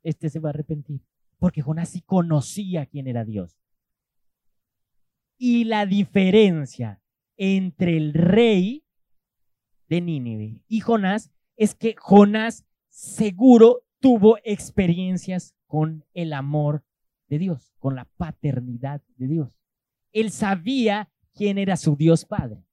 [0.03, 1.01] Este se va a arrepentir
[1.41, 3.57] porque Jonás sí conocía quién era Dios.
[5.39, 7.01] Y la diferencia
[7.35, 8.85] entre el rey
[9.89, 16.83] de Nínive y Jonás es que Jonás seguro tuvo experiencias con el amor
[17.29, 19.57] de Dios, con la paternidad de Dios.
[20.11, 22.65] Él sabía quién era su Dios Padre.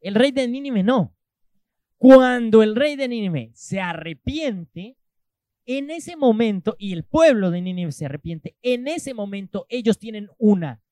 [0.00, 1.16] El rey de Nínive no.
[1.96, 4.98] Cuando el rey de Nínive se arrepiente,
[5.64, 10.28] en ese momento, y el pueblo de Nínive se arrepiente, en ese momento ellos tienen
[10.38, 10.82] una,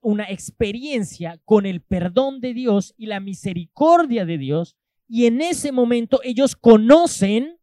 [0.00, 5.72] una experiencia con el perdón de Dios y la misericordia de Dios, y en ese
[5.72, 7.57] momento ellos conocen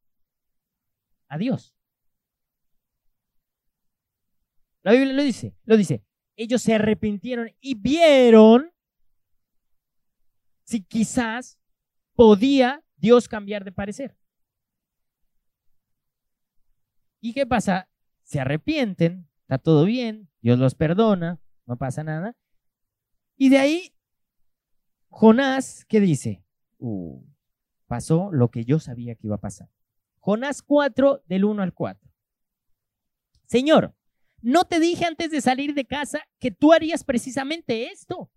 [1.28, 1.76] a Dios.
[4.82, 6.06] La Biblia lo dice, lo dice.
[6.36, 8.72] Ellos se arrepintieron y vieron
[10.64, 11.60] si quizás
[12.14, 14.18] podía Dios cambiar de parecer.
[17.20, 17.90] ¿Y qué pasa?
[18.24, 22.36] Se arrepienten, está todo bien, Dios los perdona, no pasa nada.
[23.38, 23.96] Y de ahí,
[25.10, 26.44] Jonás, ¿qué dice?
[26.78, 27.24] Uh,
[27.88, 29.70] pasó lo que yo sabía que iba a pasar.
[30.26, 32.12] Jonás 4, del 1 al 4.
[33.46, 33.96] Señor,
[34.42, 38.32] no te dije antes de salir de casa que tú harías precisamente esto.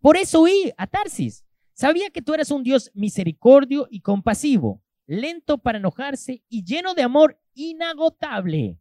[0.00, 1.44] Por eso huí a Tarsis.
[1.74, 7.02] Sabía que tú eras un Dios misericordio y compasivo, lento para enojarse y lleno de
[7.02, 8.80] amor inagotable.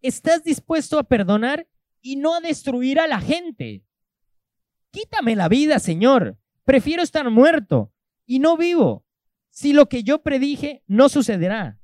[0.00, 1.68] Estás dispuesto a perdonar
[2.00, 3.84] y no a destruir a la gente.
[4.92, 6.38] Quítame la vida, Señor.
[6.62, 7.92] Prefiero estar muerto
[8.26, 9.05] y no vivo
[9.56, 11.80] si lo que yo predije no sucederá.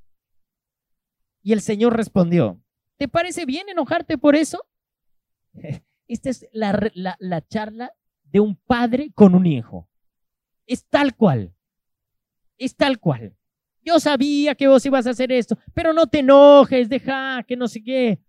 [1.43, 2.63] Y el Señor respondió,
[2.99, 4.63] ¿te parece bien enojarte por eso?
[6.07, 9.89] Esta es la, la charla de un padre con un hijo.
[10.67, 11.55] Es tal cual.
[12.59, 13.39] Es tal cual.
[13.81, 17.69] Yo sabía que vos ibas a hacer esto, pero no te enojes, deja que no
[17.69, 18.21] sé qué.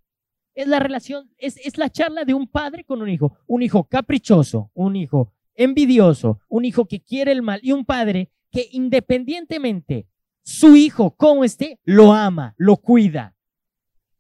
[0.54, 3.38] Es la relación, es, es la charla de un padre con un hijo.
[3.46, 8.32] Un hijo caprichoso, un hijo envidioso, un hijo que quiere el mal y un padre
[8.54, 10.08] que independientemente
[10.44, 13.36] su hijo como esté, lo ama, lo cuida.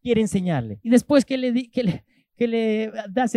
[0.01, 0.79] quiere enseñarle.
[0.81, 2.03] Y después que le, que le,
[2.35, 2.91] que le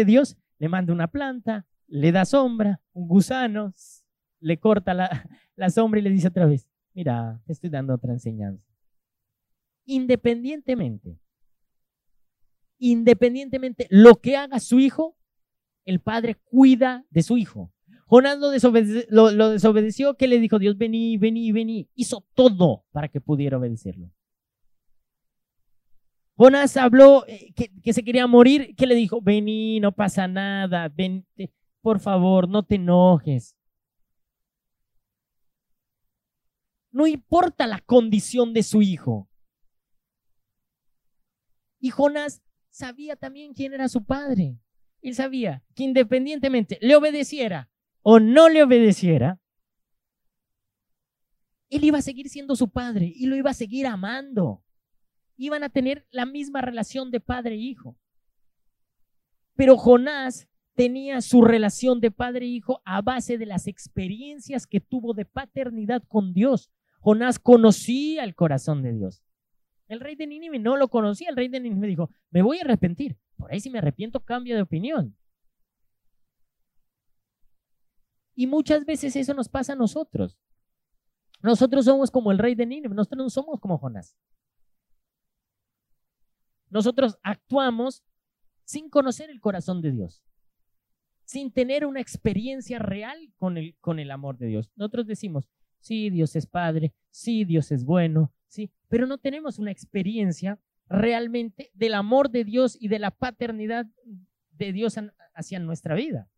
[0.06, 3.74] Dios, le manda una planta, le da sombra, un gusano,
[4.40, 8.12] le corta la, la sombra y le dice otra vez, mira, te estoy dando otra
[8.12, 8.64] enseñanza.
[9.84, 11.20] Independientemente,
[12.78, 15.16] independientemente lo que haga su hijo,
[15.84, 17.70] el padre cuida de su hijo.
[18.08, 20.78] Jonás lo, desobedeció, ¿qué le dijo Dios?
[20.78, 21.88] Vení, vení, vení.
[21.96, 24.12] Hizo todo para que pudiera obedecerlo.
[26.36, 29.20] Jonás habló eh, que, se quería morir, ¿qué le dijo?
[29.20, 31.26] Vení, no pasa nada, ven,
[31.80, 33.56] por favor, no te enojes.
[36.92, 39.28] No importa la condición de su hijo.
[41.80, 42.40] Y Jonás
[42.70, 44.58] sabía también quién era su padre.
[45.02, 47.68] Él sabía que independientemente le obedeciera
[48.08, 49.40] o no le obedeciera,
[51.68, 54.62] él iba a seguir siendo su padre y lo iba a seguir amando.
[55.36, 57.98] Iban a tener la misma relación de padre e hijo.
[59.56, 64.78] Pero Jonás tenía su relación de padre e hijo a base de las experiencias que
[64.78, 66.70] tuvo de paternidad con Dios.
[67.00, 69.24] Jonás conocía el corazón de Dios.
[69.88, 71.30] El rey de Nínive no lo conocía.
[71.30, 73.18] El rey de Nínive dijo, me voy a arrepentir.
[73.36, 75.16] Por ahí si me arrepiento cambio de opinión.
[78.36, 80.38] Y muchas veces eso nos pasa a nosotros.
[81.42, 84.14] Nosotros somos como el rey de Nínive, nosotros no somos como Jonás.
[86.68, 88.04] Nosotros actuamos
[88.64, 90.22] sin conocer el corazón de Dios,
[91.24, 94.70] sin tener una experiencia real con el, con el amor de Dios.
[94.76, 95.48] Nosotros decimos,
[95.80, 101.70] sí, Dios es Padre, sí, Dios es bueno, sí, pero no tenemos una experiencia realmente
[101.72, 103.86] del amor de Dios y de la paternidad
[104.50, 104.96] de Dios
[105.34, 106.28] hacia nuestra vida.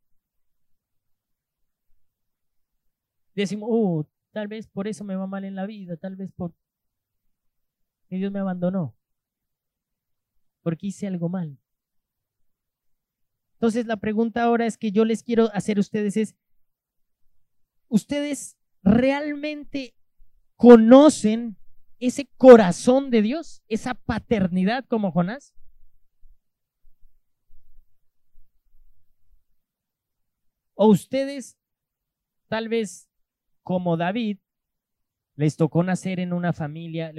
[3.43, 6.55] Decimos, uh, tal vez por eso me va mal en la vida, tal vez por
[8.09, 8.97] que Dios me abandonó,
[10.63, 11.59] porque hice algo mal.
[13.55, 16.37] Entonces la pregunta ahora es que yo les quiero hacer a ustedes es,
[17.89, 19.95] ¿ustedes realmente
[20.57, 21.57] conocen
[21.99, 25.55] ese corazón de Dios, esa paternidad como Jonás?
[30.75, 31.59] ¿O ustedes
[32.47, 33.08] tal vez
[33.69, 34.39] como David,
[35.37, 37.13] les tocó nacer en una familia,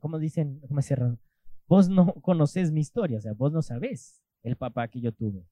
[0.00, 1.18] como dicen, como cerrado,
[1.66, 5.46] vos no conoces mi historia, o sea, vos no sabés el papá que yo tuve.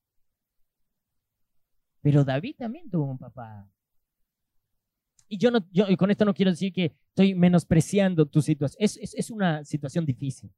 [2.01, 3.71] Pero David también tuvo un papá.
[5.29, 8.83] Y yo no, yo, y con esto no quiero decir que estoy menospreciando tu situación.
[8.83, 10.51] Es, es, una situación difícil.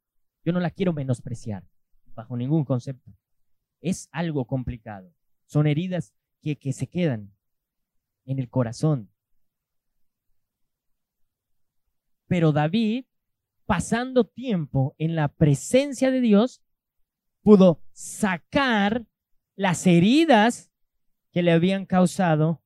[0.44, 1.66] Yo no la quiero menospreciar
[2.14, 3.10] bajo ningún concepto.
[3.80, 5.12] Es algo complicado.
[5.46, 7.34] Son heridas que, que se quedan
[8.24, 9.09] en el corazón.
[12.30, 13.06] Pero David,
[13.66, 16.62] pasando tiempo en la presencia de Dios,
[17.42, 19.04] pudo sacar
[19.56, 20.70] las heridas
[21.32, 22.62] que le habían causado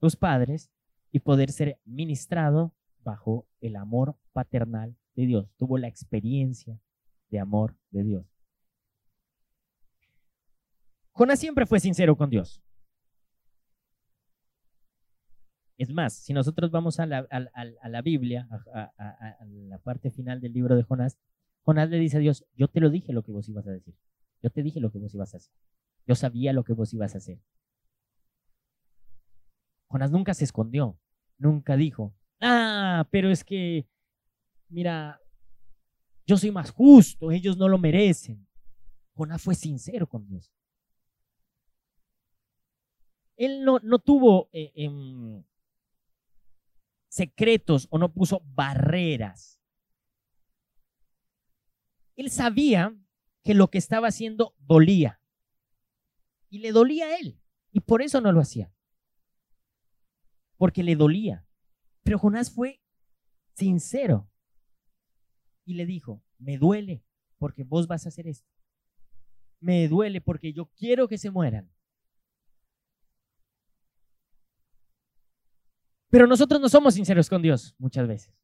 [0.00, 0.70] sus padres
[1.12, 5.50] y poder ser ministrado bajo el amor paternal de Dios.
[5.58, 6.80] Tuvo la experiencia
[7.28, 8.24] de amor de Dios.
[11.10, 12.62] Jonás siempre fue sincero con Dios.
[15.78, 20.82] Es más, si nosotros vamos a la, Biblia, a, la parte final del libro de
[20.82, 21.18] Jonás,
[21.62, 23.94] Jonás le dice a Dios, yo te lo dije lo que vos ibas a decir.
[24.42, 25.52] Yo te dije lo que vos ibas a hacer.
[26.06, 27.40] Yo sabía lo que vos ibas a hacer.
[29.88, 30.98] Jonás nunca se escondió,
[31.38, 33.86] nunca dijo, ah, pero es que,
[34.68, 35.20] mira,
[36.26, 38.46] yo soy más justo, ellos no lo merecen.
[39.14, 40.52] Jonás fue sincero con Dios.
[43.36, 45.44] Él no, no tuvo eh, em,
[47.16, 49.58] secretos o no puso barreras.
[52.14, 52.94] Él sabía
[53.42, 55.20] que lo que estaba haciendo dolía.
[56.50, 57.40] Y le dolía a él.
[57.72, 58.70] Y por eso no lo hacía.
[60.58, 61.46] Porque le dolía.
[62.02, 62.82] Pero Jonás fue
[63.54, 64.30] sincero.
[65.64, 67.02] Y le dijo, me duele
[67.38, 68.48] porque vos vas a hacer esto.
[69.58, 71.70] Me duele porque yo quiero que se mueran.
[76.16, 78.34] Pero nosotros no somos sinceros con Dios muchas veces.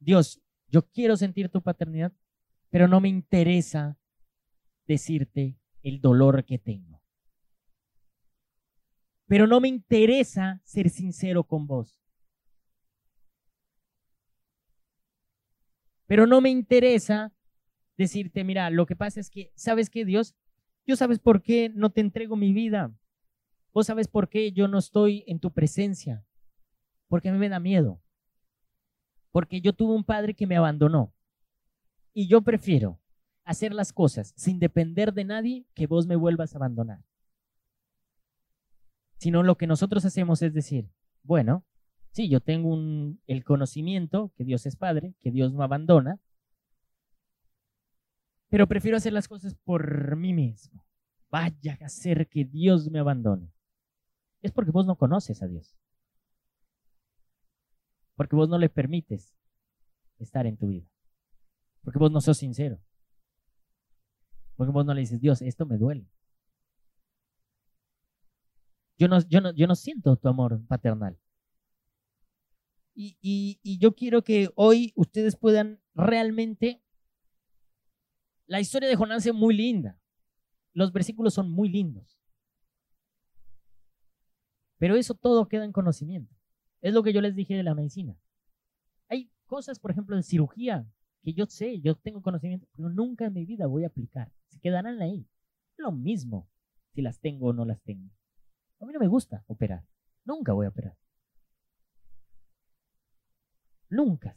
[0.00, 2.12] Dios, yo quiero sentir tu paternidad,
[2.70, 3.96] pero no me interesa
[4.88, 7.00] decirte el dolor que tengo.
[9.26, 12.02] Pero no me interesa ser sincero con vos.
[16.06, 17.32] Pero no me interesa
[17.96, 20.34] decirte, mira, lo que pasa es que, ¿sabes qué, Dios?
[20.86, 22.94] Yo sabes por qué no te entrego mi vida.
[23.72, 26.24] Vos sabes por qué yo no estoy en tu presencia.
[27.08, 28.00] Porque a mí me da miedo.
[29.34, 31.12] porque yo tuve un padre que me abandonó.
[32.12, 33.00] Y yo prefiero
[33.42, 37.00] hacer las cosas sin depender de nadie que vos me vuelvas a abandonar.
[39.18, 40.88] Sino lo que nosotros hacemos es decir,
[41.24, 41.64] bueno,
[42.12, 42.78] sí, yo tengo
[43.26, 46.20] el conocimiento que Dios es Padre, que Dios no abandona,
[48.54, 50.86] pero prefiero hacer las cosas por mí mismo.
[51.28, 53.52] Vaya a hacer que Dios me abandone.
[54.42, 55.76] Es porque vos no conoces a Dios.
[58.14, 59.36] Porque vos no le permites
[60.20, 60.88] estar en tu vida.
[61.82, 62.80] Porque vos no sos sincero.
[64.54, 66.06] Porque vos no le dices, Dios, esto me duele.
[68.96, 71.18] Yo no, yo no, yo no siento tu amor paternal.
[72.94, 76.83] Y, y yo quiero que hoy ustedes puedan realmente...
[78.46, 79.98] La historia de Jonás es muy linda.
[80.72, 82.18] Los versículos son muy lindos.
[84.78, 86.34] Pero eso todo queda en conocimiento.
[86.80, 88.18] Es lo que yo les dije de la medicina.
[89.08, 90.86] Hay cosas, por ejemplo, de cirugía
[91.22, 94.30] que yo sé, yo tengo conocimiento, pero nunca en mi vida voy a aplicar.
[94.48, 95.26] Se quedarán ahí.
[95.76, 96.50] Lo mismo
[96.92, 98.10] si las tengo o no las tengo.
[98.80, 99.86] A mí no me gusta operar.
[100.24, 100.96] Nunca voy a operar.
[103.88, 104.36] Nunca.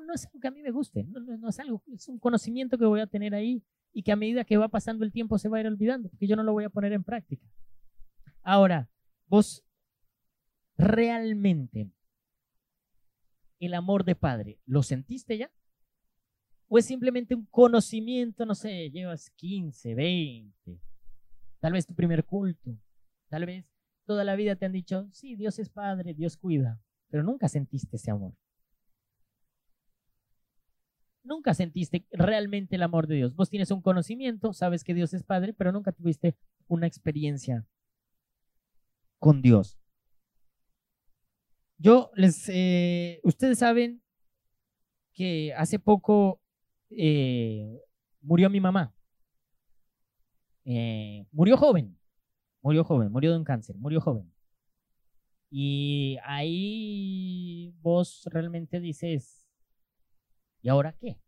[0.00, 1.04] No, es algo que a mí me guste.
[1.04, 3.62] No, no, es algo, es un conocimiento que voy a tener ahí
[3.92, 6.26] y que a medida que va pasando el tiempo se va a ir olvidando, porque
[6.26, 7.46] yo no lo voy a poner en práctica.
[8.42, 8.88] Ahora,
[9.26, 9.64] vos
[10.76, 11.90] realmente
[13.58, 15.50] el amor de padre, ¿lo sentiste ya?
[16.68, 20.80] ¿O es simplemente un conocimiento, no sé, llevas 15, 20,
[21.60, 22.78] tal vez tu primer culto,
[23.28, 23.66] tal vez
[24.04, 27.96] toda la vida te han dicho, sí, Dios es Padre, Dios cuida, pero nunca sentiste
[27.96, 28.34] ese amor.
[31.28, 33.36] Nunca sentiste realmente el amor de Dios.
[33.36, 36.34] Vos tienes un conocimiento, sabes que Dios es Padre, pero nunca tuviste
[36.68, 37.66] una experiencia
[39.18, 39.78] con Dios.
[41.76, 44.02] Yo les, eh, ustedes saben
[45.12, 46.40] que hace poco
[46.88, 47.78] eh,
[48.22, 48.94] murió mi mamá.
[50.64, 51.98] Eh, murió joven,
[52.62, 54.32] murió joven, murió de un cáncer, murió joven.
[55.50, 59.37] Y ahí vos realmente dices,
[60.62, 61.18] ¿y ahora qué?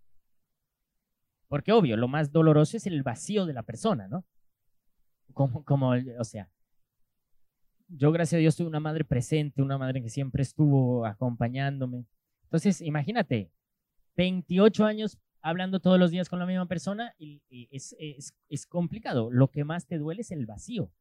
[1.48, 4.24] Porque obvio, lo más doloroso es el vacío de la persona, ¿no?
[5.34, 6.50] Como, como o sea,
[7.88, 12.06] yo gracias a Dios tuve una madre presente, una madre que siempre estuvo acompañándome.
[12.44, 13.50] Entonces, imagínate,
[14.16, 19.30] 28 años hablando todos los días con la misma persona y, es, es, complicado.
[19.30, 20.92] Lo que más te duele es el vacío.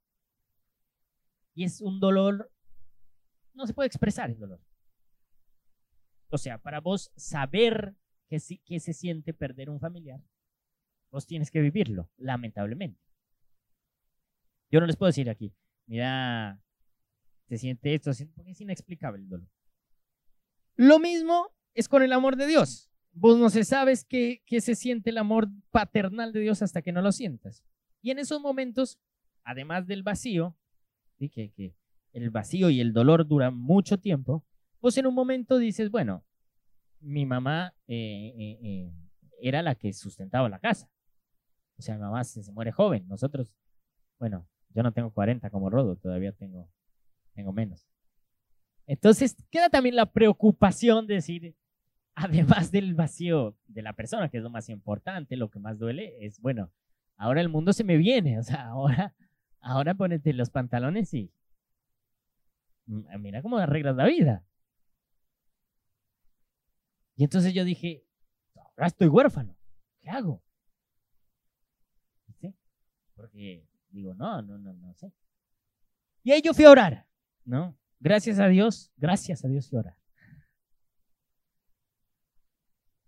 [1.54, 2.52] Y es un dolor,
[3.54, 4.62] no se puede expresar el dolor.
[6.30, 7.96] O sea, para vos saber
[8.30, 10.22] que, se siente perder un familiar,
[11.12, 13.02] vos tienes que vivirlo, lamentablemente.
[14.72, 15.52] Yo no les puedo decir aquí,
[15.88, 16.62] mira,
[17.48, 19.50] se siente esto, porque es inexplicable el dolor.
[20.76, 22.92] Lo mismo es con el amor de Dios.
[23.12, 27.02] Vos no se sabes que, se siente el amor paternal de Dios hasta que no
[27.02, 27.64] lo sientas.
[28.02, 29.00] Y en esos momentos,
[29.44, 30.56] además del vacío,
[31.18, 31.76] que, que
[32.14, 34.46] el vacío y el dolor duran mucho tiempo,
[34.80, 36.24] vos en un momento dices, bueno,
[37.02, 38.94] mi mamá eh, eh, eh,
[39.42, 40.90] era la que sustentaba la casa.
[41.78, 43.08] O sea, mi mamá se, se, muere joven.
[43.08, 43.54] Nosotros,
[44.20, 46.70] bueno, yo no tengo 40 como Rodo, todavía tengo,
[47.34, 47.88] tengo menos.
[48.86, 51.56] Entonces queda también la preocupación de decir,
[52.16, 56.26] además del vacío de la persona, que es lo más importante, lo que más duele
[56.26, 56.72] es, bueno,
[57.16, 59.16] ahora el mundo se me viene, o sea, ahora,
[59.62, 61.32] ahora ponete los pantalones y
[63.20, 64.44] mira cómo arreglas la vida.
[67.20, 68.08] Y entonces yo dije,
[68.56, 69.54] ahora estoy huérfano,
[70.00, 70.42] ¿qué hago?
[72.40, 72.56] ¿Sí?
[73.14, 75.12] Porque digo, no, no, no, no sé.
[76.24, 77.10] Y ahí yo fui a orar,
[77.44, 77.78] ¿no?
[78.00, 79.98] Gracias a Dios, gracias a Dios fui a orar.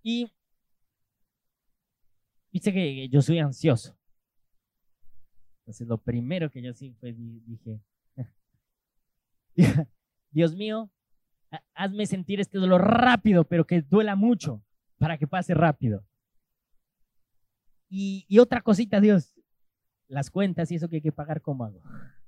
[0.04, 0.30] Y
[2.52, 3.98] viste que yo soy ansioso.
[5.60, 7.80] Entonces lo primero que yo sí fue, dije,
[10.32, 10.92] Dios mío,
[11.74, 14.64] hazme sentir este dolor rápido, pero que duela mucho,
[14.98, 16.06] para que pase rápido.
[17.90, 19.36] Y, y otra cosita, Dios,
[20.08, 21.82] las cuentas y eso que hay que pagar, ¿cómo hago?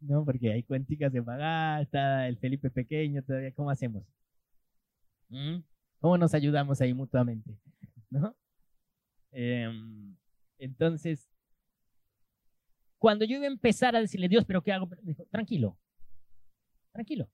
[0.00, 4.04] No, porque hay cuenticas de pagar, está el Felipe pequeño todavía, ¿cómo hacemos?
[5.30, 5.60] ¿Mm?
[5.98, 7.56] ¿Cómo nos ayudamos ahí mutuamente?
[8.10, 8.36] ¿No?
[9.32, 10.14] Em,
[10.58, 11.30] entonces,
[12.98, 14.90] cuando yo iba a empezar a decirle, Dios, ¿pero qué hago?
[15.02, 15.78] dijo, tranquilo,
[16.94, 17.28] tranquilo,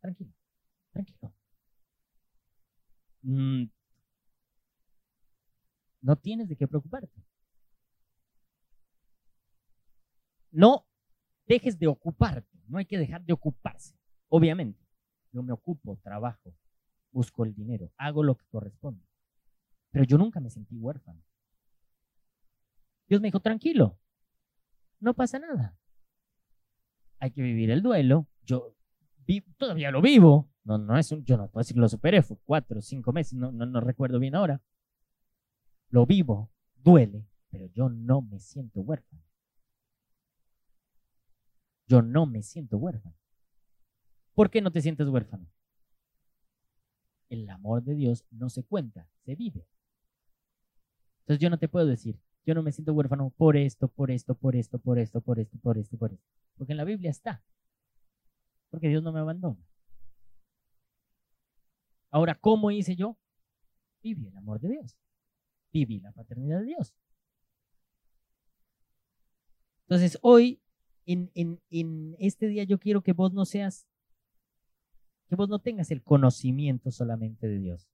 [0.00, 0.32] tranquilo,
[0.90, 1.32] tranquilo.
[3.22, 3.64] Mm,
[6.00, 7.24] no tienes de qué preocuparte.
[10.50, 10.86] No
[11.46, 13.96] dejes de ocuparte, no hay que dejar de ocuparse,
[14.28, 14.84] obviamente.
[15.32, 16.54] Yo me ocupo, trabajo,
[17.12, 19.06] busco el dinero, hago lo que corresponde.
[19.90, 21.22] Pero yo nunca me sentí huérfano.
[23.08, 24.00] Dios me dijo, tranquilo,
[24.98, 25.78] no pasa nada.
[27.18, 28.26] Hay que vivir el duelo.
[28.42, 28.75] Yo
[29.56, 30.48] todavía lo vivo.
[30.64, 33.52] No, no es un, yo no puedo decir lo superé, fue cuatro, cinco meses, no,
[33.52, 34.60] no, no recuerdo bien ahora.
[35.90, 39.22] Lo vivo, duele, pero yo no me siento huérfano.
[41.86, 43.16] Yo no me siento huérfano.
[44.34, 45.46] ¿Por qué no te sientes huérfano?
[47.28, 49.66] El amor de Dios no se cuenta, se vive.
[51.20, 54.34] Entonces yo no te puedo decir, yo no me siento huérfano por esto, por esto,
[54.34, 56.24] por esto, por esto, por esto, por esto, por esto.
[56.56, 57.42] Porque en la Biblia está.
[58.76, 59.56] Porque Dios no me abandona.
[62.10, 63.16] Ahora, ¿cómo hice yo?
[64.02, 64.98] Viví el amor de Dios.
[65.72, 66.92] Viví la paternidad de Dios.
[69.84, 70.60] Entonces, hoy,
[71.06, 73.86] en, en, en este día, yo quiero que vos no seas,
[75.30, 77.88] que vos no tengas el conocimiento solamente de Dios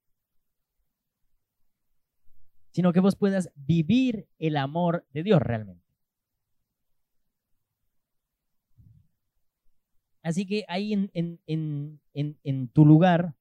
[2.72, 5.82] sino que vos puedas vivir el amor de Dios realmente.
[10.23, 13.35] Así que ahí en, tu lugar,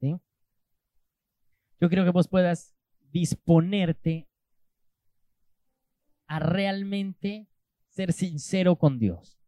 [0.00, 2.74] yo creo que vos puedas
[3.10, 4.28] disponerte
[6.26, 7.48] a realmente
[7.88, 9.38] ser sincero con Dios.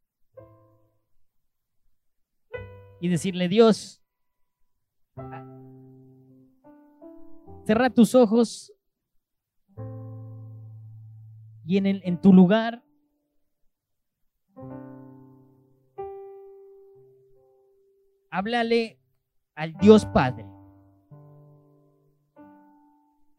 [3.01, 4.03] Y decirle, Dios,
[7.67, 8.73] cerra tus ojos
[11.65, 12.85] y en, en tu lugar
[18.33, 18.99] háblale
[19.55, 20.47] al Dios Padre.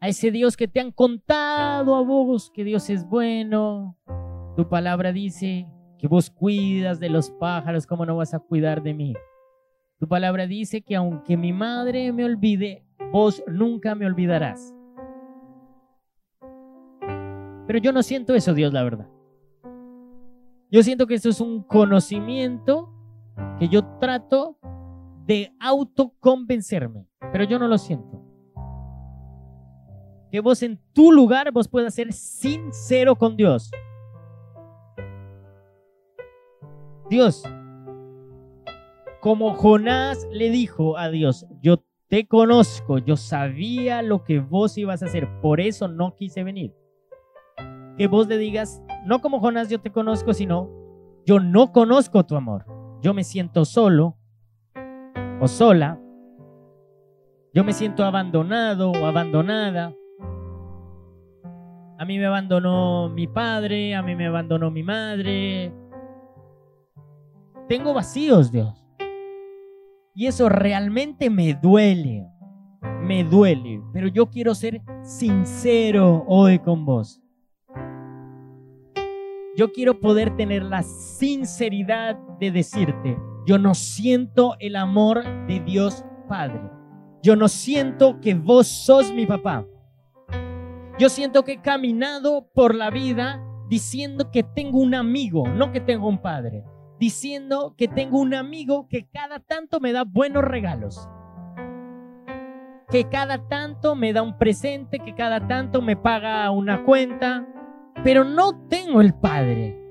[0.00, 3.98] A ese Dios que te han contado a vos que Dios es bueno.
[4.56, 5.66] Tu palabra dice
[5.98, 9.14] que vos cuidas de los pájaros, ¿cómo no vas a cuidar de mí?
[9.98, 14.74] Tu palabra dice que aunque mi madre me olvide, vos nunca me olvidarás.
[17.66, 19.08] Pero yo no siento eso, Dios, la verdad.
[20.70, 22.92] Yo siento que eso es un conocimiento
[23.58, 24.58] que yo trato
[25.24, 28.22] de autoconvencerme, pero yo no lo siento.
[30.30, 33.70] Que vos en tu lugar vos puedas ser sincero con Dios.
[37.08, 37.42] Dios,
[39.20, 45.02] como Jonás le dijo a Dios, yo te conozco, yo sabía lo que vos ibas
[45.02, 46.74] a hacer, por eso no quise venir
[47.96, 50.68] que vos le digas, no como Jonás yo te conozco, sino
[51.24, 52.66] yo no conozco tu amor.
[53.00, 54.16] Yo me siento solo
[55.44, 56.00] o sola.
[57.52, 59.94] Yo me siento abandonado o abandonada.
[61.98, 65.70] A mí me abandonó mi padre, a mí me abandonó mi madre.
[67.68, 68.84] Tengo vacíos, Dios.
[70.14, 72.26] Y eso realmente me duele.
[73.02, 73.82] Me duele.
[73.92, 77.20] Pero yo quiero ser sincero hoy con vos.
[79.56, 83.16] Yo quiero poder tener la sinceridad de decirte,
[83.46, 86.70] yo no siento el amor de Dios Padre.
[87.22, 89.66] Yo no siento que vos sos mi papá.
[90.98, 95.80] Yo siento que he caminado por la vida diciendo que tengo un amigo, no que
[95.80, 96.64] tengo un padre.
[96.98, 101.08] Diciendo que tengo un amigo que cada tanto me da buenos regalos.
[102.90, 107.46] Que cada tanto me da un presente, que cada tanto me paga una cuenta,
[108.04, 109.83] pero no tengo el Padre.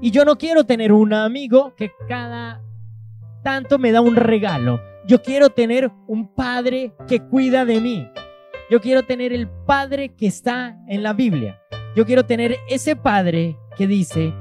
[0.00, 2.62] Y yo no quiero tener un amigo que cada
[3.42, 4.80] tanto me da un regalo.
[5.06, 8.08] Yo quiero tener un Padre que cuida de mí.
[8.70, 11.60] Yo quiero tener el Padre que está en la Biblia.
[11.96, 14.32] Yo quiero tener ese Padre que dice,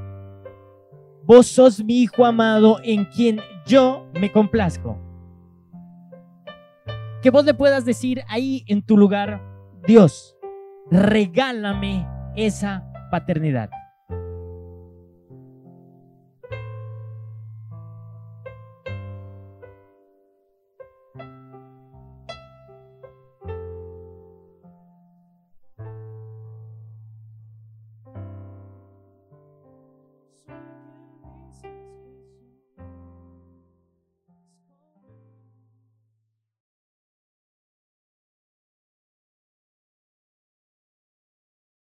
[1.23, 4.99] vos sos mi Hijo amado en quien yo me complazco.
[7.21, 9.41] Que vos le puedas decir ahí en tu lugar,
[9.87, 10.37] Dios,
[10.91, 13.69] regálame esa paternidad.